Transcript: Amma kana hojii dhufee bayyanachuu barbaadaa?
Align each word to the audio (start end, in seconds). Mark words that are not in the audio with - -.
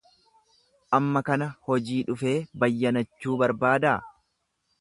Amma 0.99 1.21
kana 1.27 1.49
hojii 1.67 1.99
dhufee 2.09 2.35
bayyanachuu 2.65 3.39
barbaadaa? 3.43 3.97